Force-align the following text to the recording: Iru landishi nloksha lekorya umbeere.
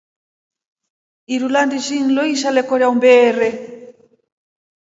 Iru 1.35 1.47
landishi 1.55 1.97
nloksha 2.05 2.51
lekorya 2.55 2.91
umbeere. 2.93 3.49